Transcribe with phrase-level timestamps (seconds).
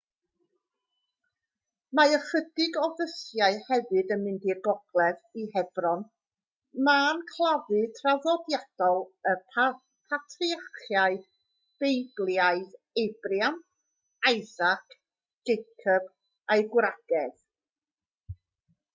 [1.97, 6.01] mae ychydig o fysiau hefyd yn mynd i'r gogledd i hebron
[6.87, 8.99] man claddu traddodiadol
[9.33, 9.35] y
[10.13, 11.29] patriarchiaid
[11.85, 12.75] beiblaidd
[13.05, 13.61] abraham
[14.33, 14.99] isaac
[15.53, 16.11] jacob
[16.57, 17.41] a'u gwragedd